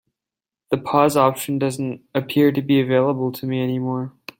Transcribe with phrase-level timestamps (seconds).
[0.71, 4.11] The pause option doesn't appear to be available to me anymore.